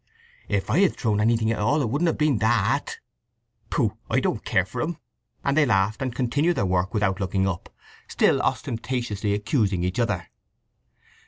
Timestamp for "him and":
4.81-5.55